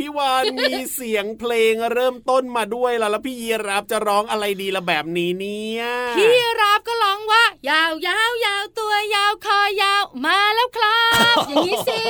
[0.00, 5.82] พี่วานมีเสียงเพลงเริ่มต้นมาด้วยล่ะแล้วพี่ยีรับจะร้องอะไรดีละแบบนี้เนี่ย
[6.16, 6.28] พี่
[6.60, 11.00] รับก็ร้องว่า ยาวยาวยาวตัวยาวคอยาวมาแล้วครั
[11.34, 12.02] บ อย่างนี้สิ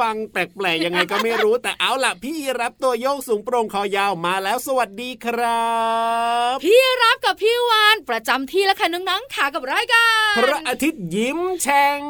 [0.00, 5.68] ฟังแปลกๆยังไงก็ไม่รู้แต่เอาล่ะ พี่รับตัวโยกสูงโปร่งคอยาวมาแล้วสวัสดีครั
[6.52, 12.00] บ พี่รับกับพี่วานประจำที่แล้วค่ะน้องๆขากับรายการพระอาทิตย์ยิ้มแฉ่ง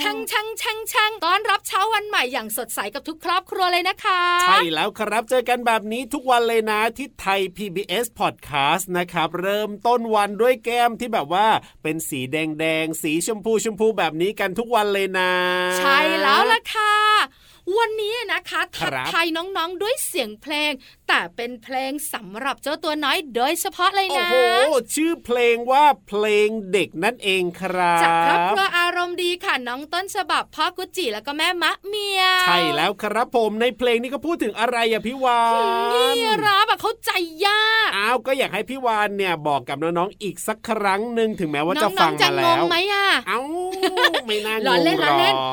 [0.00, 11.48] ช่างช่างช่างช่างต้อนรับเช้าวันใหม่อย่างสดใสกับทุกครอบครัวเลยนะคะ ใช่แล้วครับเจอกันแบบนี้ทุกวันเลยนะที่ไทย PBS Podcast นะครับ เริ่มต้นวันด้วยแก้มที่แบบว่า
[11.82, 15.32] เป็นสีแดงแดงสีชมพูชมพูแบบนี้กันทุกวันเลยนะ
[15.78, 16.94] ใช่แล้วล่ะค่ะ
[17.78, 20.72] วันนี้นะคะทักทายน้องๆด้วยเสียงเพลง
[21.08, 24.34] แต่เป็นเพลงสำหรับเจ้าตัวน้อยโดยเฉพาะเลยนะ โอ้โห
[24.94, 35.62] ชื่อเพลงว่าเพลงเด็กนั่นเองครับจากครอบครัวอารมณ์ดีค่ะน้องต้นฉบับพ่อกุจิแล้วก็แม่มะเมีย ใช่แล้วครับผมในเพลงนี้ก็พูดถึงอะไรอะพี่วาน
[35.92, 37.10] นี่รับอะเข้าใจ
[37.46, 43.40] ยากอ้าวก็อยากให้พี่วานเนี่ยบอกกับน้องๆอีกสักครั้งหนึ่งถึงแม้ว่าจะฟังมาแล้วน้องๆจะงงไหมอะเอ้า
[44.26, 44.74] ไม่น่างงหรอ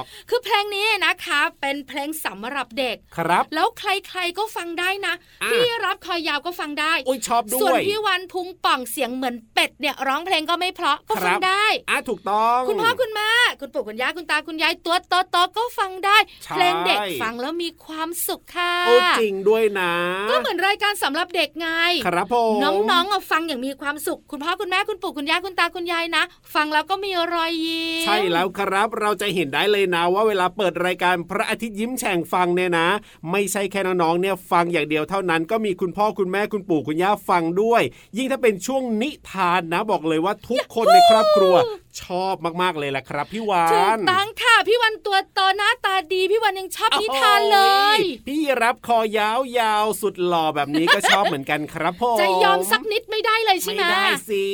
[0.02, 5.14] กคือเพลงนี้นะคะเป็นเพลลงสำหรับเด็กครับ แล้วใครๆก็ฟังได้นะ
[5.46, 13.32] พี่รับคอยาวก็ฟังได้โอ้ยชอบด้วยส่วนพี่วันพุงป่องเสียงเหมือนเป็ดเนี่ยร้องเพลงก็ไม่เพราะก็ฟังได้อะถูกต้อง คุณพ่อคุณแม่
[13.62, 14.98] คุณปู่คุณย่าคุณตาคุณยายตัว
[15.32, 16.18] โตๆก็ฟังได้
[16.56, 19.92] เพลงเด็กฟังแล้วมีความสุขค่ะโอ้จริงด้วยนะ
[20.30, 21.68] ก็เหมือนรายการสำหรับเด็กไง
[22.08, 26.24] ครับผมน้องๆฟังอย่างมีความสุข คุณพ่อคุณแม่คุณปู่คุณย่าคุณตาคุณยายนะ
[26.56, 32.88] ฟังแล้วก็มีรอยยิ้มใช่แล้วครับเราจะเห็นได้เลยนะว่าเวลาเปิดรายการพระอาทิตย์ยิ้มแฉ่งฟังเนี่ยนะ
[33.32, 37.82] ไม่ใช่แค่น้องๆเนี่ยฟังอย่างเดียวเท่านั้น ก็มีคุณพ่อคุณแม่คุณปู่คุณย่าฟังด้วย
[38.18, 41.56] ยิ่งถ้าเป็นช่วงนิทานนะบอกเลยว่าทุกคนในครอบครัว
[42.02, 47.60] ชอบมากๆเลยแหละครับพี่วานถูกต้องค่ะพี่วันตัวโตหน้าตาดีพี่วันยังชอบนิทานเล
[47.98, 54.46] ย พี่รับคอยาวยาวสุดหล่อแบบนี้ก็ชอบเหมือนกันครับพ่อจะยอมสักนิดไม่ได้เลยใช่ไหมไม่ได้สิ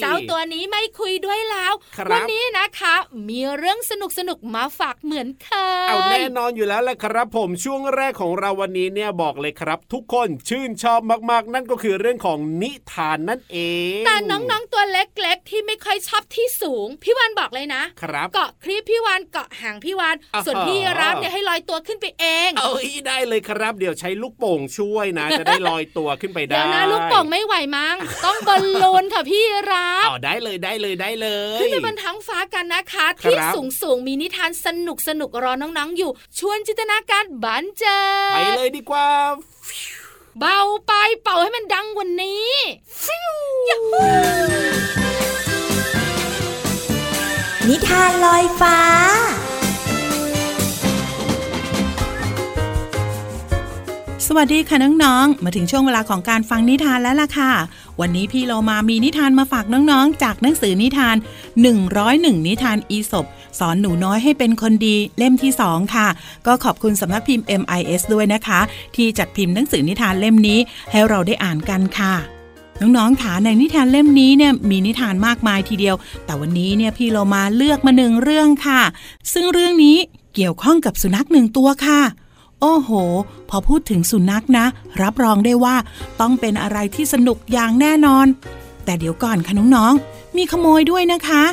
[0.00, 1.72] เจ้าตัวนี้ไม่คุยด้วยแล้ว
[2.12, 2.94] วันนี้นะคะ
[3.28, 5.50] มีเรื่องสนุกสนุกมาฝากเหมือนเค
[5.86, 13.58] ยเอาแน่นอนอยู่แล้วแหละครับผมช่วงแรกของเราวันนี้เนี่ยบอกเลยครับ ทุกคนชื่นชอบมากๆ นั่นก็คือเรื่องของนิทานนั่นเอ
[13.98, 20.16] งแต่น้องๆตัวเล็กๆ ที่ไม่ค่อยชอบที่สูงพี่วันบอกเลยนะครับเกาะคลิปพี่วันเกาะหางพี่วัน
[20.46, 38.02] ส่วนพี่รับเนี่ยให้ลอยตัวขึ้นไปเองเอ้ยได้เลยครับ เดี๋ยวใช้ลูกโป่งช่วยนะ จะได้ลอยตัวขึ้นไปได้เดี๋ยวนะลูกโป่งไม่ไหวมั้งต้องบอลลูนค่ะพี่รับอ๋อได้เลยได้เลยได้เลยขึ้นไปบนท้องฟ้ากันนะคะ ที่สูงสูงมีนิทานสนุกสนุกรอน้องๆอยู่ ชวนจินตนาการบันเจอ
[38.34, 39.08] ไปเลยดีกว่า
[40.38, 40.92] เบาไป
[41.22, 42.52] เป่าให้มันดังกว่านี้
[43.04, 45.07] ฟิว
[47.68, 48.78] นิทานลอยฟ้า
[54.26, 57.52] สวัสดีค่ะน้องๆ มาถึงช่วงเวลาของการฟังนิทานแล้วล่ะค่ะ
[58.00, 61.16] วันนี้พี่เรามามีนิทานมาฝากน้องๆ จากหนังสือนิทาน
[61.80, 63.26] 101 นิทานอีสบ
[63.58, 66.08] สอนหนูน้อยให้เป็นคนดีเล่มที่ 2 ค่ะ
[66.46, 68.60] ก็ขอบคุณสำนักพิมพ์ MIS ด้วยนะคะ
[68.96, 70.58] ที่จัดพิมพ์หนังสือนิทานเล่มนี้
[70.90, 72.37] ให้เราได้อ่านกันค่ะ
[72.80, 78.82] น้องๆค่ะในนิทานเล่มนี้เนี่ยมีนิทานมากมายทีเดียว แต่วันนี้เนี่ยพี่เรามาเลือกมาหนึ่งเรื่องค่ะ
[79.32, 79.96] ซึ่งเรื่องนี้
[80.34, 82.00] เกี่ยวข้องกับสุนัขหนึ่งตัวค่ะ
[82.60, 82.90] โอ้โห
[83.50, 84.66] พอพูดถึงสุนัขนะ
[85.02, 85.76] รับรองได้ว่า
[86.20, 88.26] ต้องเป็นอะไรที่สนุกอย่างแน่นอน
[88.84, 91.44] แต่เดี๋ยวก่อนค่ะน้องๆมีขโมยด้วยนะคะ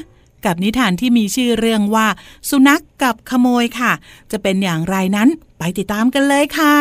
[0.45, 2.07] กับนิทานที่มีชื่อเรื่องว่า
[2.49, 3.91] สุนัขกกับขโมยค่ะ
[4.31, 5.29] จะเป็นอย่างไรนั้น
[5.59, 6.75] ไปติดตามกันเลยค่ะ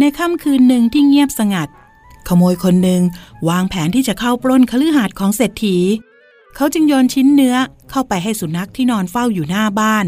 [0.00, 1.68] ในค่ำคืนหนึ่งที่เงียบสงัด
[2.28, 3.02] ขโมยคนหนึ่ง
[3.48, 5.76] วางแผนที่จะเข้าปล้นคฤหาสน์ของเศรษฐี
[6.56, 7.56] เขาจึงโยนชิ้นเนื้อ
[7.90, 10.06] เข้าไปให้สุนัขที่นอนเฝ้าอยู่หน้าบ้าน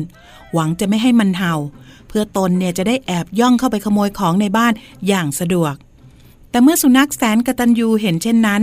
[0.53, 1.55] หวังจะไม่ให้มันเห่า
[2.09, 4.73] เพื่อตนเนี่ยจะได้แอบย่องเข้าไปขโมยของในบ้าน
[5.07, 5.75] อย่างสะดวก
[6.51, 8.63] แต่เมื่อสุนัขแสนกระตันยูเห็นเช่นนั้น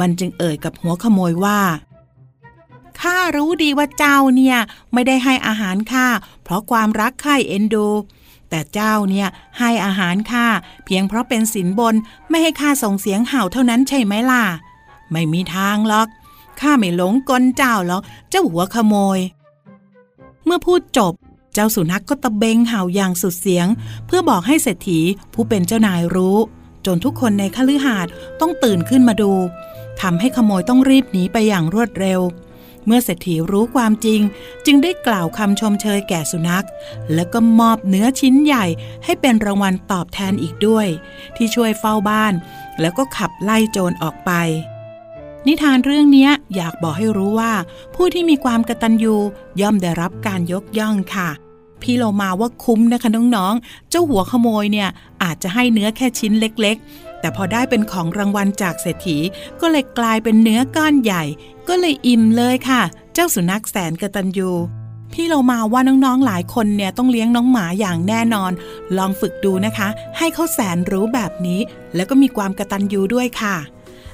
[0.00, 1.60] มันจึงเอ่ยกับหัวขโมยว่า
[3.00, 4.58] ข้ารู้ดีว่าเจ้าเนี่ย
[4.92, 6.06] ไม่ได้ให้อาหารข้า
[6.42, 7.86] เพราะความรักใคร่เอ็นดู
[8.50, 10.46] แต่เจ้าเนี่ยให้อาหารข้า
[10.84, 11.94] เพียงเพราะเป็นสินบน
[12.28, 14.44] ไม่ให้ข้าส่งเสียงเห่าเท่านั้นใช่ไหมล่ะ
[15.10, 16.08] ไม่มีทางหรอก
[16.60, 19.18] ข้าไม่หลงกลเจ้าหรอกเจ้าหัวขโมย
[20.44, 21.12] เมื่อพูดจบ
[21.54, 23.66] เจ้าสุนัขกก็ตะเบงเห่าอย่างสุดเสียง
[24.06, 25.00] เพื่อบอกให้เศรษฐี
[25.34, 26.38] ผู้เป็นเจ้านายรู้
[26.86, 29.32] จนทุกคนในคฤหาสน์ต้องตื่นขึ้นมาดู
[30.00, 32.20] ทำให้ขโมยต้องรีบหนีไปอย่างรวดเร็ว
[32.86, 34.20] เมื่อเศรษฐีรู้ความจริง
[34.66, 36.66] จึงได้กล่าวคำชมเชยแก่สุนัข
[37.14, 38.66] แล้วก็มอบเนื้อชิ้นใหญ่
[39.04, 40.86] ให้เป็นรางวัลตอบแทนอีกด้วย
[41.36, 42.34] ที่ช่วยเฝ้าบ้าน
[42.80, 44.32] แล้วก็ขับไล่โจรออกไป
[45.46, 47.52] นิทานเรื่องนี้อยากบอกให้รู้ว่า
[47.94, 49.16] ผู้ที่มีความกตัญญู
[49.60, 51.30] ย่อมได้รับการยกย่องค่ะ
[51.84, 54.88] พี่เรามาว่าคุ้มนะคะน้องๆ เจ้าหัวขโมยเนี่ย
[55.22, 59.18] อาจจะให้เนื้อแค่ชิ้นเล็ก ๆ แต่พอได้เป็นของรางวัลจากเศรษฐี
[59.60, 61.24] ก็เลยกลายเป็นเนื้อก้อนใหญ่
[61.68, 62.82] ก็เลยอิ่มเลยค่ะ
[63.14, 64.50] เจ้าสุนัขแสนกระตันยู
[65.12, 68.52] พี่เรามาว่าน้องๆ หลายคนเนี่ยต้องเลี้ยงน้องหมาอย่างแน่นอน
[68.96, 69.88] ลองฝึกดูนะคะ
[70.18, 71.60] ให้เขาแสนรู้แบบนี้
[71.94, 73.56] แล้วก็มีความกระตันยูด้วยค่ะ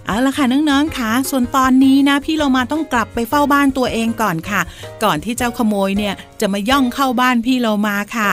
[0.06, 4.60] เอาละค่ะน้องๆค่ะส่วนตอนนี้นะพี่เรามาต้องกลับไปเฝ้าบ้านตัวเองก่อนค่ะ
[5.04, 8.30] ก่อนที่เจ้าขโมยเนี่ยจะมาย่องเข้าบ้านพี่เรามาค่ะ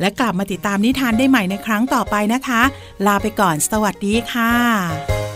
[0.00, 2.62] และกลับมาติดตามนิทานได้ใหม่ในครั้งต่อไปนะคะ
[3.06, 5.29] ลาไปก่อนสวัสดีค่ะ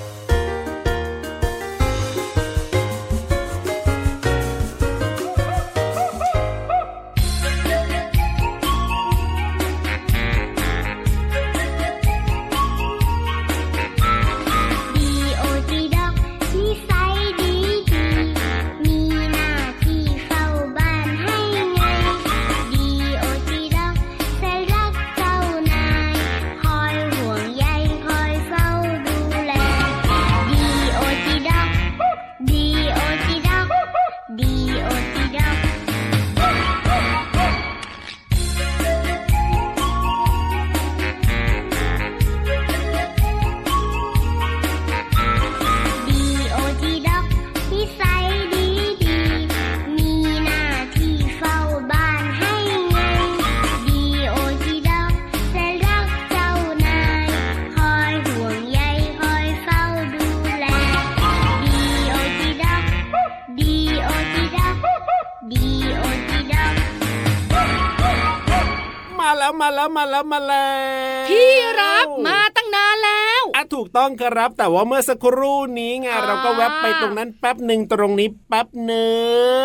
[70.14, 79.18] แล้วมาแล้วมาแล้วพี่รับมาตั้งนานแล้วอะถูกต้องครับ แต่ว่าเมื่อสักครู่นี้ไงอ่าเราก็แวบไปตรงนั้นแป๊บหนึ่งตรงนี้แป๊บหนึ่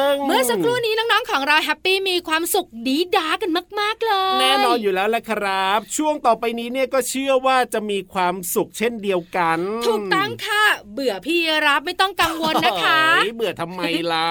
[0.10, 10.64] งเมื่อสักครู่นี้น้องๆของเราแฮปปี้มีความสุขดีดากันมาก ๆเลย แน่นอนอยู่แล้วแหละครับ ช่วงต่อไปนี้เนี่ยก็เชื่อว่าจะมีความสุขเช่นเดียวกัน ถูกต้องค่ะ
[10.94, 14.30] เบื่อพี่รับไม่ต้องกังวลนะคะเฮ้ยเบื่อทำไมล่ะ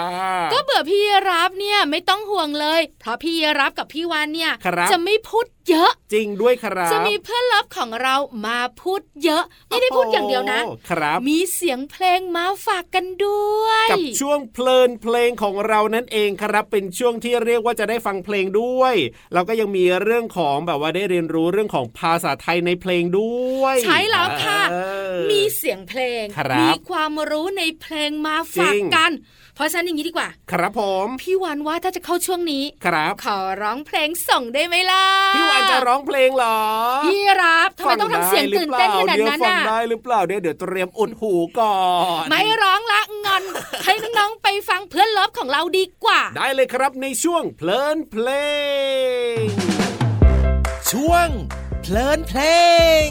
[0.52, 8.14] ก็เบื่อพี่รับเนี่ยไม่ต้องห่วงเลย เพราะพี่รับกับพี่วานเนี่ยครับจะไม่พูด เยอะ จริงด้วยครับจะมีเพื่อนเลิฟของเรา
[8.46, 18.94] มาพูดเยอะ ไม่ได้พูดอย่างเดียวนะโอ้ครับ มีเสียงเพลงมาฝากกันด้วย กับช่วงเพลินเพลงของเรานั่นเองครับ เป็นช่วงที่เรียกว่าจะได้ฟังเพลงด้วย
[19.34, 24.76] เราก็ยังมีเรื่องของแบบว่าได้เรียนรู้เรื่องของภาษาไทยในเพลงด้วย ใช่แล้วค่ะเอ
[25.16, 29.10] อมีเสียงเพลงครับมีความรู้ในเพลงมาฝากจริงกัน
[29.58, 35.04] เพราะฉะนั้นอย่างนี้ดีกว่า ครับผมพี่วานว่าถ้าจะเข้าช่วงนี้ ครับ ขอร้องเพลงส่งได้ไหมล่ะ
[35.36, 36.58] พี่วานจะร้องเพลงเหรอ
[37.04, 41.76] พี่รับทำไมต้องทำเสียงตื่นเต้นขนาดนั้นฟังน่ะได้หรือเปล่าเดี๋ยวเดี๋ยวเตรียมอุดหูก่อ
[42.22, 43.42] นไม่ร้องละงอน
[43.84, 48.28] ให้น้องๆไปฟังเพื่อนเลิฟของเราดีกว่า ได้เลยครับในช่วงเพลินเพล
[49.42, 49.44] ง
[50.90, 51.28] ช่วง
[51.82, 52.40] เพลินเพล
[53.06, 53.08] ง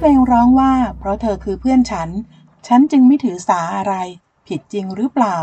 [0.00, 2.10] เพลงร้องว่า เพราะเธอคือเพื่อนฉัน
[2.66, 3.94] ฉันจึงไม่ถือสาอะไร
[4.46, 5.36] ผิดจริงหรือเปล่า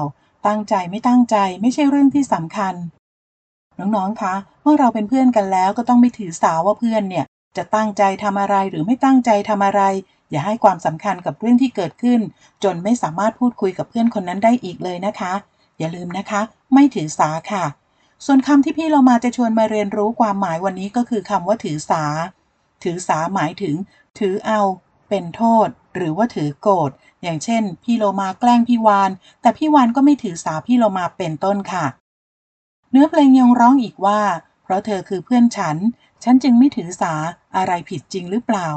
[0.47, 2.75] ตั้งใจไม่ตั้งใจไม่ใช่เรื่องที่สำคัญ
[3.79, 7.25] น้องๆ คะ เมื่อเราเป็นเพื่อนกันแล้วก็ต้องไม่ถือสาว่าเพื่อนเนี่ย
[7.57, 9.81] จะตั้งใจทำอะไรหรือไม่ตั้งใจทำอะไร
[10.31, 12.19] อย่าให้ความสำคัญกับเรื่องที่เกิดขึ้น
[12.63, 15.33] จนไม่สามารถพูดคุยกับเพื่อนคนนั้นได้อีกเลยนะคะ
[15.79, 16.41] อย่าลืมนะคะ
[16.73, 17.65] ไม่ถือสาค่ะ
[18.25, 22.03] ส่วนคำที่พี่เรามาจะชวนมาเรียนรู้ความหมายวันนี้ก็คือคำว่าถือสา
[22.83, 23.75] ถือสาหมายถึง
[24.19, 24.61] ถือเอา
[25.09, 26.91] เป็นโทษ หรือว่าถือโกรธ
[27.23, 31.85] อย่างเช่น พี่โลมาแกล้งพี่วาน แต่พี่วานก็ไม่ถือสาพี่โลมาเป็นต้นค่ะ
[32.91, 34.21] เนื้อเพลงยังร้องอีกว่า
[34.63, 35.77] เพราะเธอคือเพื่อนฉัน
[36.23, 37.13] ฉันจึงไม่ถือสา
[37.55, 38.67] อะไรผิดจริงหรือเปล่า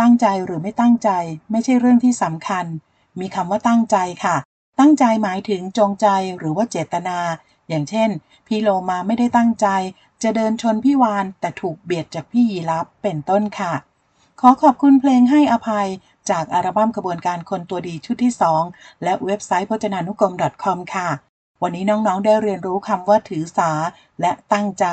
[0.00, 1.10] ตั้งใจหรือไม่ตั้งใจ
[1.50, 2.66] ไม่ใช่เรื่องที่สำคัญ
[3.20, 4.36] มีคำว่าตั้งใจค่ะ
[4.78, 6.06] ตั้งใจหมายถึงจงใจ
[6.38, 7.18] หรือว่าเจตนา
[7.68, 8.10] อย่างเช่น
[8.46, 9.66] พี่โลมาไม่ได้ตั้งใจ
[10.22, 13.72] จะเดินชนพี่วานแต่ถูกเบียดจากพี่ยีรับเป็นต้นค่ะ
[14.42, 15.88] ขอขอบคุณเพลงให้อภัย
[16.30, 18.32] จากอัลบั้มกระบวนการคนตัวดีชุดที่
[18.68, 20.32] 2 และเว็บไซต์พจนานุกรม
[20.64, 21.08] .com ค่ะ
[21.62, 23.70] วันนี้น้องๆได้เรียนรู้คำว่าถือสา
[24.20, 24.86] และตั้งใจ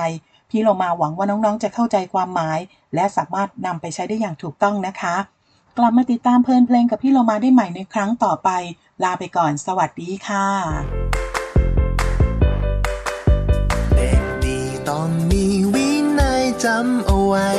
[0.49, 2.59] พี่โลมาหวังว่าน้องๆจะเข้าใจความหมาย
[2.95, 5.15] และสามารถนำไปใช้ได้อย่างถูกต้องนะคะ
[5.77, 8.49] กลับมาติดตามเพลินเพลงกับพี่โลมาได้ใหม่ในครั้งต่อไป
[9.03, 10.47] ลาไปก่อน สวัสดีค่ะ
[13.95, 14.59] เด็กดี
[14.89, 17.49] ต้องมีวินัยจำเอาไว้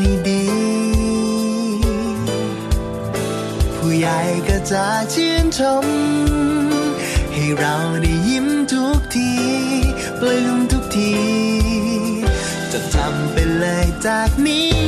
[0.00, 0.44] ให้ดี
[3.76, 5.86] ผู้ใหญ่ก็จะชื่นชม
[7.32, 9.32] ให้เราได้ยิ้มทุกที
[10.20, 11.14] ปลื้มทุกที
[12.72, 14.79] จะทำไปเลยจากนี้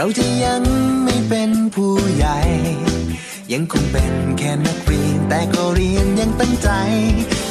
[0.00, 0.62] เราจะยัง
[1.04, 2.38] ไม่เป็นผู้ใหญ่
[3.52, 6.70] ยังคงเป็นแค่นักเรียน แต่ก็เรียนยังตั้งใจ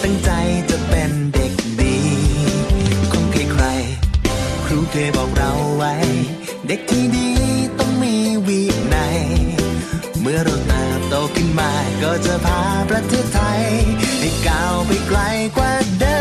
[0.04, 0.32] ตั้งใจ
[0.70, 1.98] จะเป็นเด็กดี
[3.12, 3.66] คงใครใคร
[4.66, 5.94] ครูเคยบอกเราไว้
[6.68, 7.30] เด็กที่ดี
[7.80, 8.16] ต้องมี
[8.48, 8.62] วิ
[8.96, 9.18] นัย
[10.22, 11.72] เมื่อเราเติบโตขึ้นมา
[12.04, 13.62] ก็จะพาประเทศไทย
[14.20, 15.20] ให้ก้าวไปไกล
[15.58, 16.17] กว่าเดิม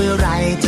[0.00, 0.28] เมื่อไร
[0.64, 0.66] จ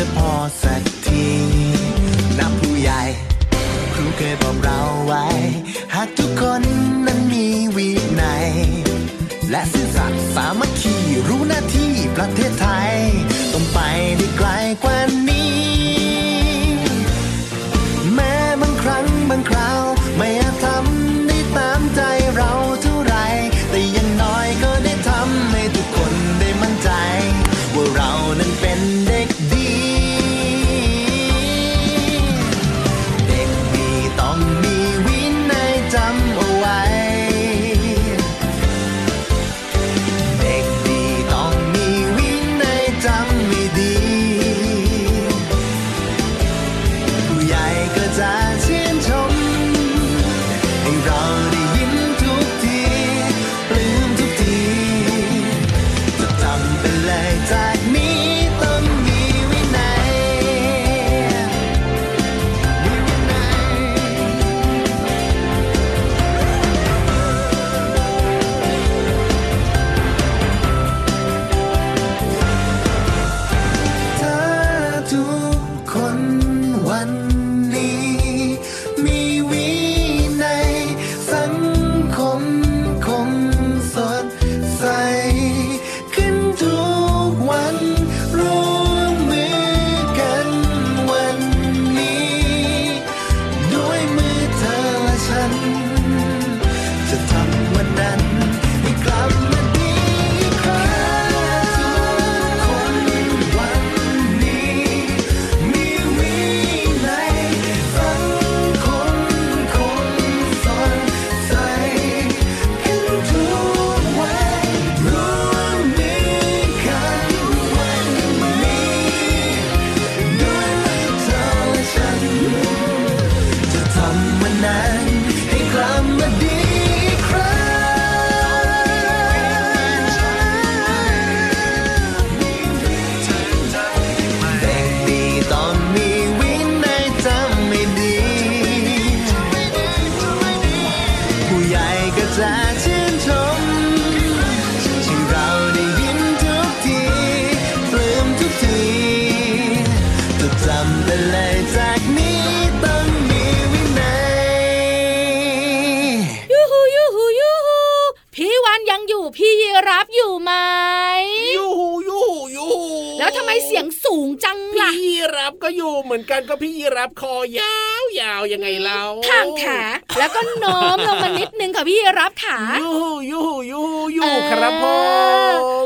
[166.31, 169.81] กันก็พี่ยีรับคอยาวยาวยังไงเราข้างขา
[170.17, 172.91] แล้วก็น้อมลงมานิดนึงค่ะพี่รับขายู
[173.31, 173.41] ยู
[173.71, 173.81] ยู
[174.17, 174.85] ยูครับผ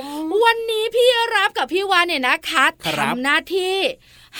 [0.01, 0.03] ม
[0.43, 2.65] วันนี้พี่รับกับพี่วานเนี่ยนะคะ
[2.97, 3.77] ทำหน้าที่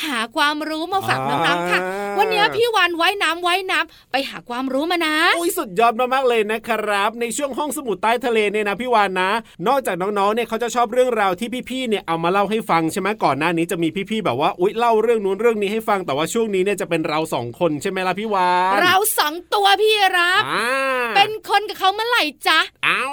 [0.04, 1.80] หาความรู้มาฝากน้องๆค่ะ
[2.20, 9.30] วันนี้พี่วานไว้น้ำไว้น้ำไปหาความรู้มานะอุ้ยสุดยอดมากๆเลยนะครับ ในช่วงห้องสมุดใต้ทะเลเนี่ยนะพี่วานนะ
[9.68, 20.70] นอกจากน้องๆเนี่ยเขาจะชอบเรื่องราวที่พี่ๆเนี่ยเอามาเล่าให้ฟังใช่ไหมก่อนหน้านี้จะมีพี่ๆแบบว่าอุ้ยเล่าเรื่องนู้นเรื่องนี้ให้ฟังแต่ว่าช่วงนี้เนี่ยจะเป็นเราสองคนใช่ไหมล่ะพี่วานเราสองตัวพี่รับอ่า
[21.16, 23.06] เป็นคนกับเขาเมื่อไหร่จ๊ะเอา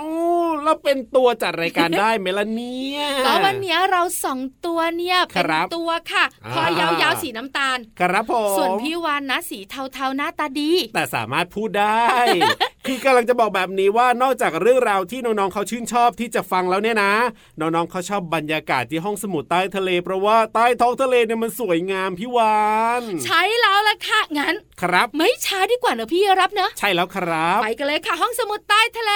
[0.63, 12.07] แล้วเป็นตัวจัดรายการได้ไหมล่ะเนี่ยก็วันนี้เราสองตัวเนี่ยคเป็นรับตัวค่ะอ่าคอยาวๆสีน้ำตาล ครับผมส่วนพี่วานนะสีเทาๆหน้าตาดี แต่สามารถพูดได้
[12.87, 17.13] คือกำลังจะบอกแบบนี้ว่านอกจากเรื่องราวที่น้องๆเขาชื่นชอบที่จะฟังแล้วเนี่ยนะ
[17.61, 22.63] น้องๆเขาชอบบรรยากาศที่ห้องสมุดใต้ทะเล เพราะว่าใต้ท้องทะเลเนี่ยมันสวยงามพี่วา
[23.01, 29.13] นใช้แล้วละค่ะงั้น ครับ ไม่ช้าดีกว่าเนอะพี่รับเนอะใช่แล้วครับไปกันเลยค่ะ ห้องสมุดใต้ทะเล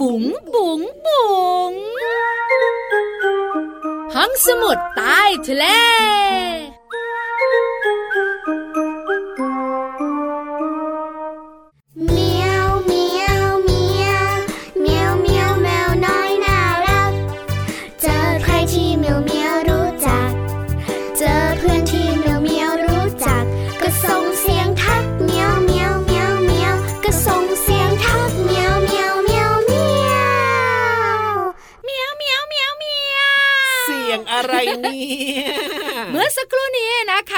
[0.00, 1.72] บุ๋งบุ๋งบุ๋ง
[4.14, 5.64] ห้องสมุดใต้ทะเล
[6.92, 8.09] Thank you.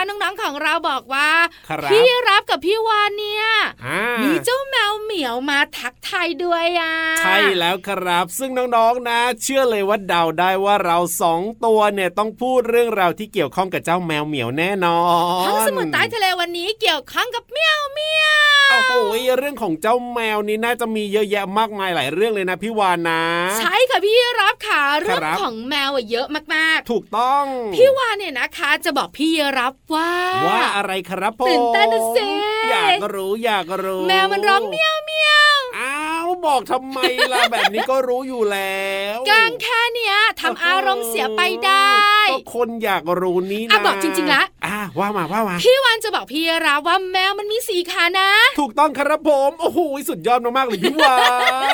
[0.08, 1.30] นี้นะคะน้องๆของเราบอกว่า
[1.68, 3.44] ครับพี่รับกับพี่วานเนี่ย
[3.86, 15.00] อ่ามีเจ้าแมวเหมียวมาทักทายด้วยอะใช่แล้วครับ ซึ่งน้องๆนะ เชื่อเลยว่าเดาได้ว่าเราสองตัวเนี่ยต้องพูดเรื่องราวที่เกี่ยวข้องกับเจ้าแมวเหมียวแน่นอ
[15.42, 18.92] นห้องสมุดใต้ทะเลวันนี้เกี่ยวข้องกับเมียวเมียวโอ้โห
[19.38, 23.22] เรื่องของเจ้าแมวนี้น่าจะมีเยอะแยะมากมายหลายเรื่องเลยนะพี่วานนะ
[23.58, 30.10] ใช่ค่ะพี่รับค่ะเรื่องครับของแมวอะเยอะมากถูกต้องๆพี่วานเนี่ยนะคะ จะบอกพี่รับว่า
[30.46, 32.26] ว่าอะไรครับผมตื่นเต้นนะสิ
[32.70, 36.98] อยากรู้อยากรู้ แมวมันร้องเมียวเมียวอ้าวบอกทำไม
[37.32, 41.92] ล่ะแบบนี้ก็รู้อยู่แล้วกางแค่เนี้ยทำอารมณ์เสียไปได้
[42.30, 44.61] ก็คนอยากรู้นี่อะนะบอกจริงๆละอะ
[44.98, 51.18] ว่ามาว่ามาพี่วานจะบอกพี่รับว่าแมวมันมีสีขานะ ถูกต้องครับผมโอ้โหสุดยอดมากๆเลยพี่วา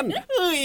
[0.01, 0.63] นเอ้ย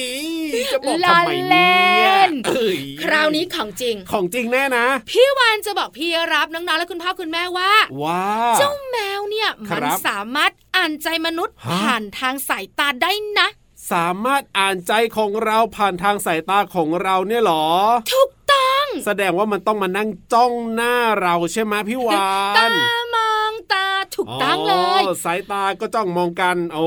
[0.72, 1.72] จะบอกทำไมเนี่
[2.06, 2.12] ย
[2.46, 8.22] เอ้ยคราวนี้ของจริง ของจริงแน่นะ พี่วานจะบอกพี่รับน้องๆและคุณพ่อคุณแม่ว่าว้า
[8.58, 13.48] เจ้าแมวเนี่ยครัมันบสามารถอ่านใจมนุษย์ฮะผ่านทางสายตาได้นะ
[13.92, 17.66] สามารถอ่านใจของเราผ่านทางสายตาของเราเนี่ยเหรอ
[18.12, 18.33] ถูกต้อง
[19.06, 22.24] แสดงว่ามันต้องมานั่งจ้องหน้าเราใช่ไหมพี่วา
[22.56, 22.72] ตาน
[23.14, 26.86] มองตาถูกต้องเลยอ๋อสายตาก็จ้องมองกัน โอ้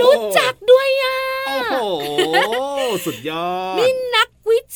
[0.00, 1.74] รู้จักด้วยอะโอ้โห
[3.04, 4.09] สุดยอดนี่นักวิ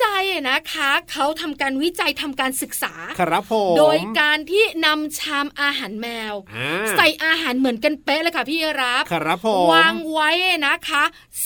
[0.02, 10.30] จัยอะนะคะ เขาทำการวิจัยทำการศึกษา ครับผมโดยการที่นำชามอาหารแมวอ่าใส่อาหารเหมือนกันเป๊ะเลยค่ะพี่รับครับผมวางไว้
[10.66, 11.02] นะคะ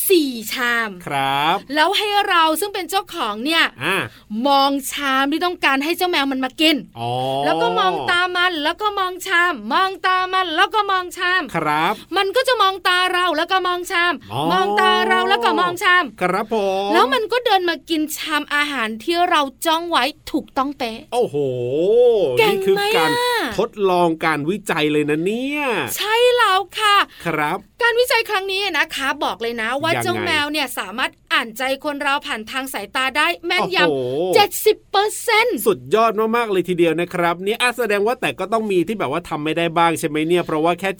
[0.09, 3.97] สี่ชามครับ แล้วให้เราซึ่งเป็นเจ้าของเนี่ยอ่า
[4.47, 7.11] มองชามที่ต้องการให้เจ้าแมวมันมากินอ๋อ
[7.45, 16.57] แล้วก็มองตามันแล้วก็มองชาม มองตามันแล้วก็มองชามครับ มันก็จะมองตาเราแล้วก็มองชามอ๋อมองตาเราแล้วก็มองชาม ครับผ
[16.89, 21.37] มแล้วมันก็เดินมากินชามอาหารที่เราจ้องไว้ถูกต้องเป๊ะ โอ้โห
[22.39, 25.61] เก่งนี่คือไหมการอะทดลองการวิจัยเลยนะเนี่ย
[25.97, 26.97] ใช่แล้วค่ะ
[27.27, 40.91] ครับ การวิจัยครั้งนี้นะคะ บอกเลยนะว่ายังไงเจ้าแมวเนี่ยสามารถอ่านใจคนเราผ่านทางสายตาได้แม่นยโอ้โหำเจ็ดสิบเปอร์เซ็นต์สุดยอดมากๆเลยทีเดียวนะครับเนี่ยอะแสดงว่าแต่ก็ต้องมีที่แบบว่าทำไม่ได้บ้างใช่ไหมเนี่ย เพราะว่าแค่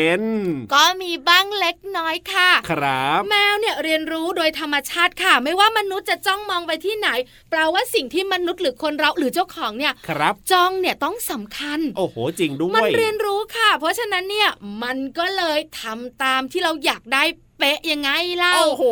[0.00, 7.08] 70%ก็มีบ้างเล็กน้อยค่ะ ครับ แมวเนี่ยเรียนรู้โดยธรรมชาติค่ะ ไม่ว่ามนุษย์จะจ้องมองไปที่ไหน
[7.50, 14.50] แปลว่าสิ่งที่มนุษย์หรือคนเราหรือเจ้าของเนี่ยครับจ้องเนี่ยต้องสำคัญ โอ้โห จริงด้วย มันเรียนรู้ค่ะ เพราะฉะนั้นเนี่ย
[14.82, 17.22] มันก็เลยทำตามที่เราอยากได้
[17.58, 18.84] เป๊ะยังไงเล่า โอ้โห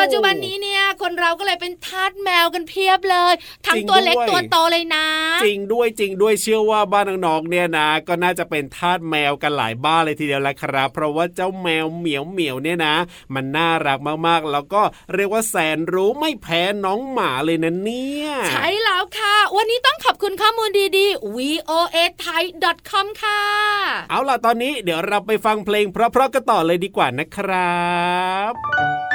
[0.00, 3.32] ปัจจุบันนี้เนี่ยคนเราก็เลยเป็นทาสแมวกันเพียบเลย
[3.66, 5.06] ทั้งจริงตัวเล็กด้วยตัวโตเลยนะ
[5.44, 12.94] จริงด้วยจริงด้วยเชื่อว่าบ้านน้องๆเนี่ยนะ ก็น่าจะเป็นทาสแมวกันหลายบ้านเลยทีเดียวแหละครับ เพราะว่าเจ้าแมวเหมียวเหมียวเนี่ยนะ
[13.34, 14.82] มันน่ารักมากๆ แล้วก็
[15.14, 21.72] เรียกว่าแสนรู้ไม่แพ้น้องหมาเลยนะเนี่ยใช่แล้วค่ะ วันนี้ต้องขอบคุณข้อมูลดีๆ voa
[22.24, 22.44] thai
[22.90, 23.42] com ค่ะ
[24.10, 29.11] เอาล่ะตอนนี้เดี๋ยวเราไปฟังเพลงเพราะๆกันต่อเลยดีกว่านะครับเ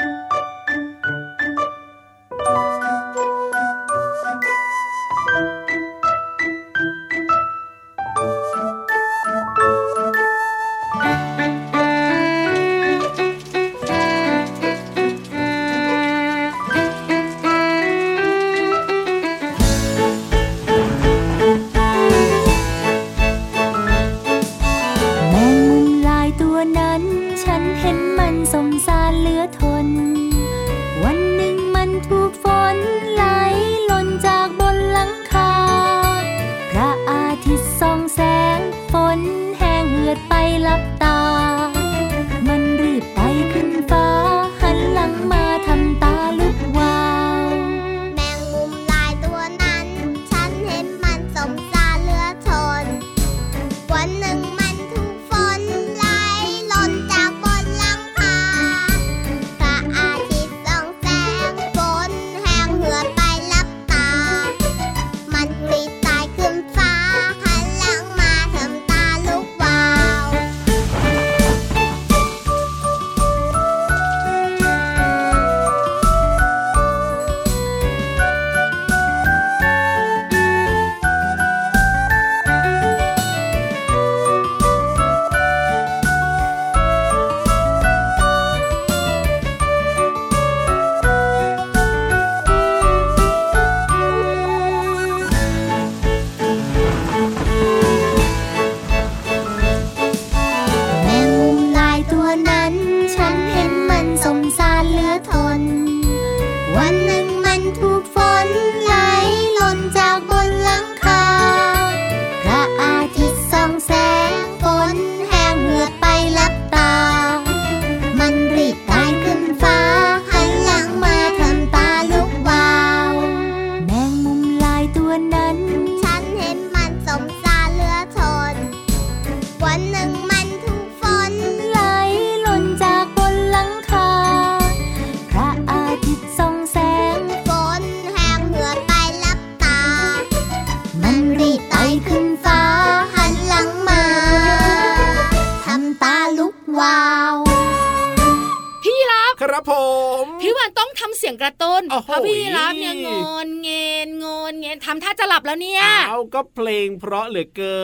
[155.48, 157.80] แล้วเนี่ย เอาก็เพลงเพราะเหลือเกิ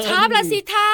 [0.00, 0.90] นชอบละสิท่า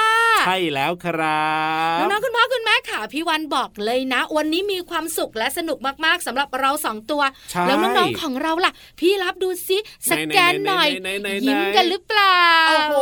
[0.46, 1.48] ใช่แล้วครั
[1.96, 9.78] บน้องๆคุณพ่อคุณแม่ค่ะพี่วันบอกเลยนะ วันนี้มีความสุขและสนุกมากๆสำหรับเราสองตัวใช่แล้วน้องๆของเราล่ะ พี่รับดูซิ
[10.10, 12.98] สแกนหน่อยไหนๆๆๆๆยิ้มกันหรือเปล่า โอ้โห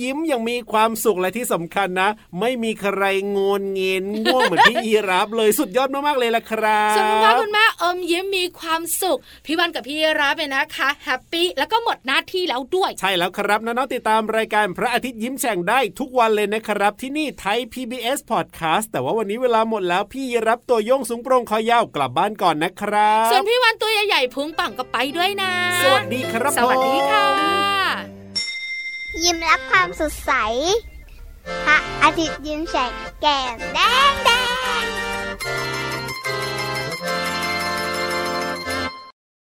[0.00, 2.08] ยิ้มยังมีความสุขและที่สำคัญนะ
[2.40, 3.02] ไม่มีใคร
[3.36, 25.52] งนเงินง่วงเหมือนพี่ยีรับเลยสุดยอดมากๆเลยล่ะครับส่วนคุณพ่อคุณแม่อมยิ้มมีความสุข พี่วาฬกับพี่ราฟเนี่ยนะคะ happy แล้วก็หมดหน้าที่แล้วด้วยใช่แล้วครับน้องๆติดตามรายการพระอาทิตย์ยิ้มแฉ่งได้ทุกวันเลยนะครับ ที่นี่ไทย PBS Podcast แต่ว่าวันนี้เวลาหมดแล้วพี่ยีราฟตัวโยงสูงโปรงคอยาวกลับบ้านก่อนนะครับส่วนพี่วาฬตัวใหญ่ๆพุงป่องก็ไปด้วยนะ
[25.84, 27.26] สวัสดีครับสวัสดีค่ะ
[29.24, 30.32] ยิ้มรับความสดใส
[31.66, 33.78] พระอาทิตย์ยิ้มแฉ่งแก้มแด
[34.10, 34.30] งแด